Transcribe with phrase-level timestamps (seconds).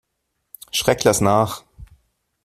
[0.71, 1.63] Schreck lass nach!